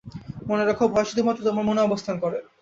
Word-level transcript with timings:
মনে 0.47 0.63
রেখো, 0.65 0.83
ভয় 0.87 1.07
শুধুমাত্র 1.09 1.41
তোমার 1.43 1.67
মনে 1.69 1.81
অবস্থান 1.83 2.15
করে। 2.23 2.37